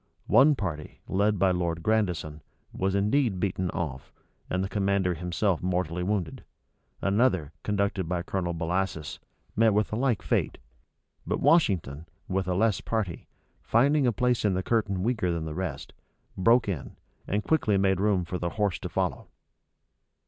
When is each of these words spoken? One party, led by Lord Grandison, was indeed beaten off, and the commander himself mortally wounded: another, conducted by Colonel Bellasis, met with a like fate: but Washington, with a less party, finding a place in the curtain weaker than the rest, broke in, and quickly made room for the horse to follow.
One 0.25 0.55
party, 0.55 0.99
led 1.07 1.37
by 1.37 1.51
Lord 1.51 1.83
Grandison, 1.83 2.41
was 2.73 2.95
indeed 2.95 3.39
beaten 3.39 3.69
off, 3.69 4.11
and 4.49 4.63
the 4.63 4.67
commander 4.67 5.13
himself 5.13 5.61
mortally 5.61 6.01
wounded: 6.01 6.43
another, 7.03 7.51
conducted 7.61 8.09
by 8.09 8.23
Colonel 8.23 8.55
Bellasis, 8.55 9.19
met 9.55 9.75
with 9.75 9.93
a 9.93 9.95
like 9.95 10.23
fate: 10.23 10.57
but 11.27 11.39
Washington, 11.39 12.07
with 12.27 12.47
a 12.47 12.55
less 12.55 12.81
party, 12.81 13.27
finding 13.61 14.07
a 14.07 14.11
place 14.11 14.43
in 14.43 14.55
the 14.55 14.63
curtain 14.63 15.03
weaker 15.03 15.31
than 15.31 15.45
the 15.45 15.53
rest, 15.53 15.93
broke 16.35 16.67
in, 16.67 16.95
and 17.27 17.43
quickly 17.43 17.77
made 17.77 17.99
room 17.99 18.25
for 18.25 18.39
the 18.39 18.49
horse 18.49 18.79
to 18.79 18.89
follow. 18.89 19.27